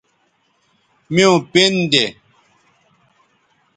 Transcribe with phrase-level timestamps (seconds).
[1.13, 2.05] میوں پِن دے